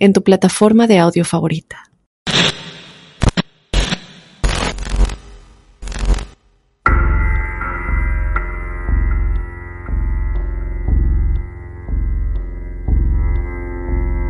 [0.00, 1.84] en tu plataforma de audio favorita.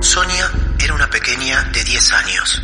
[0.00, 2.62] Sonia era una pequeña de 10 años.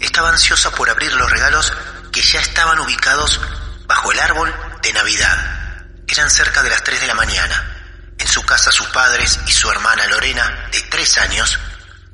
[0.00, 1.72] Estaba ansiosa por abrir los regalos
[2.10, 3.40] que ya estaban ubicados
[3.86, 4.52] bajo el árbol
[4.82, 5.86] de Navidad.
[6.08, 8.14] Eran cerca de las 3 de la mañana.
[8.18, 11.58] En su casa sus padres y su hermana Lorena, de 3 años,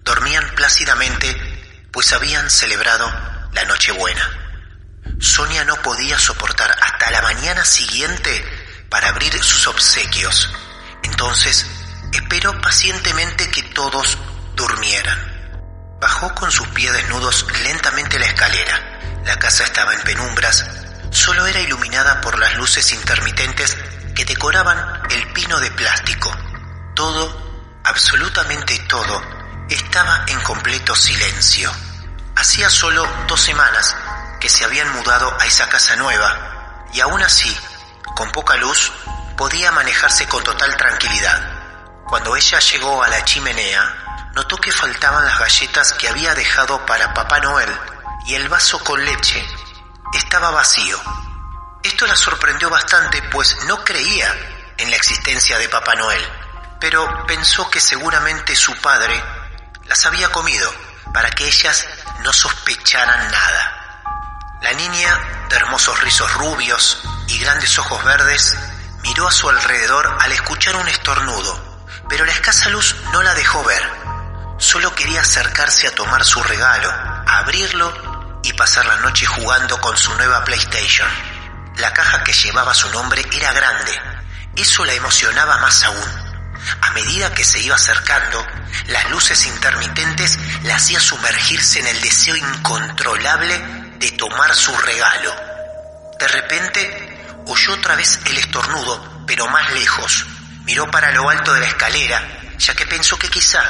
[0.09, 1.37] dormían plácidamente,
[1.93, 3.07] pues habían celebrado
[3.53, 4.27] la Nochebuena.
[5.21, 10.51] Sonia no podía soportar hasta la mañana siguiente para abrir sus obsequios.
[11.02, 11.66] Entonces
[12.10, 14.16] esperó pacientemente que todos
[14.57, 15.99] durmieran.
[16.01, 19.01] Bajó con sus pies desnudos lentamente la escalera.
[19.27, 20.65] La casa estaba en penumbras,
[21.10, 23.77] solo era iluminada por las luces intermitentes
[24.15, 26.35] que decoraban el pino de plástico.
[26.95, 29.38] Todo, absolutamente todo,
[29.69, 31.71] estaba en completo silencio.
[32.37, 33.97] Hacía solo dos semanas
[34.41, 37.55] que se habían mudado a esa casa nueva y aún así,
[38.15, 38.93] con poca luz,
[39.37, 42.05] podía manejarse con total tranquilidad.
[42.07, 47.13] Cuando ella llegó a la chimenea, notó que faltaban las galletas que había dejado para
[47.13, 47.71] Papá Noel
[48.27, 49.45] y el vaso con leche
[50.15, 50.99] estaba vacío.
[51.82, 54.35] Esto la sorprendió bastante pues no creía
[54.79, 56.25] en la existencia de Papá Noel,
[56.80, 59.23] pero pensó que seguramente su padre
[59.89, 60.71] las había comido
[61.13, 61.87] para que ellas
[62.21, 64.00] no sospecharan nada.
[64.61, 68.56] La niña, de hermosos rizos rubios y grandes ojos verdes,
[69.03, 73.65] miró a su alrededor al escuchar un estornudo, pero la escasa luz no la dejó
[73.65, 73.82] ver.
[74.59, 76.93] Solo quería acercarse a tomar su regalo,
[77.27, 81.09] abrirlo y pasar la noche jugando con su nueva PlayStation.
[81.77, 83.93] La caja que llevaba su nombre era grande.
[84.56, 86.28] Eso la emocionaba más aún.
[86.80, 88.44] A medida que se iba acercando,
[88.88, 93.58] las luces intermitentes la hacía sumergirse en el deseo incontrolable
[93.98, 95.34] de tomar su regalo.
[96.18, 100.26] De repente oyó otra vez el estornudo, pero más lejos.
[100.64, 102.22] Miró para lo alto de la escalera,
[102.58, 103.62] ya que pensó que quizá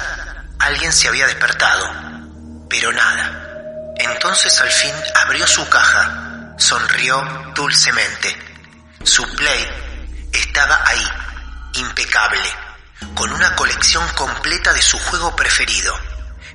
[0.59, 2.67] alguien se había despertado.
[2.69, 3.45] Pero nada.
[3.99, 4.95] Entonces al fin
[5.25, 8.37] abrió su caja, sonrió dulcemente.
[9.05, 11.09] Su play estaba ahí,
[11.75, 12.68] impecable
[13.15, 15.95] con una colección completa de su juego preferido.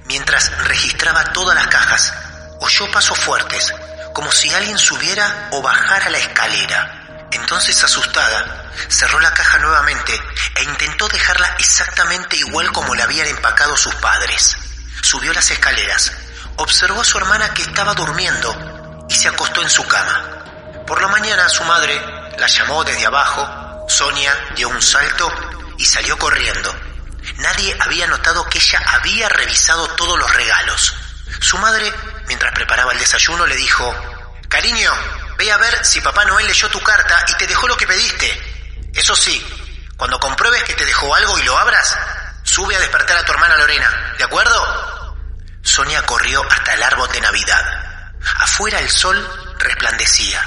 [0.05, 2.13] Mientras registraba todas las cajas,
[2.59, 3.73] oyó pasos fuertes,
[4.13, 7.27] como si alguien subiera o bajara la escalera.
[7.31, 10.19] Entonces, asustada, cerró la caja nuevamente
[10.55, 14.57] e intentó dejarla exactamente igual como la habían empacado sus padres.
[15.01, 16.11] Subió las escaleras,
[16.57, 20.43] observó a su hermana que estaba durmiendo y se acostó en su cama.
[20.85, 21.99] Por la mañana su madre
[22.37, 25.31] la llamó desde abajo, Sonia dio un salto
[25.77, 26.73] y salió corriendo.
[27.37, 30.95] Nadie había notado que ella había revisado todos los regalos.
[31.39, 31.91] Su madre,
[32.27, 33.93] mientras preparaba el desayuno, le dijo,
[34.49, 34.91] Cariño,
[35.37, 38.91] ve a ver si Papá Noel leyó tu carta y te dejó lo que pediste.
[38.93, 39.43] Eso sí,
[39.97, 41.97] cuando compruebes que te dejó algo y lo abras,
[42.43, 45.17] sube a despertar a tu hermana Lorena, ¿de acuerdo?
[45.63, 48.11] Sonia corrió hasta el árbol de Navidad.
[48.39, 50.41] Afuera el sol resplandecía.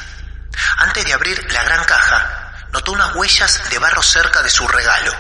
[0.79, 2.36] Antes de abrir la gran caja,
[2.77, 5.11] notó unas huellas de barro cerca de su regalo.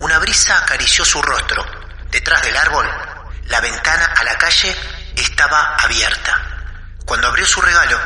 [0.00, 1.64] Una brisa acarició su rostro.
[2.10, 2.86] Detrás del árbol,
[3.46, 4.76] la ventana a la calle
[5.16, 6.38] estaba abierta.
[7.06, 7.98] Cuando abrió su regalo,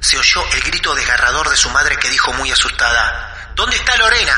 [0.00, 4.36] se oyó el grito desgarrador de su madre que dijo muy asustada, ¿Dónde está Lorena?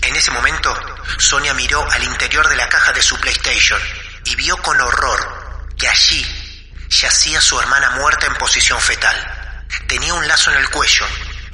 [0.00, 0.74] En ese momento,
[1.18, 3.80] Sonia miró al interior de la caja de su PlayStation
[4.24, 9.66] y vio con horror que allí yacía su hermana muerta en posición fetal.
[9.86, 11.06] Tenía un lazo en el cuello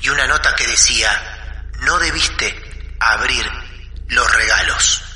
[0.02, 1.35] y una nota que decía,
[1.80, 2.54] no debiste
[3.00, 3.44] abrir
[4.08, 5.15] los regalos.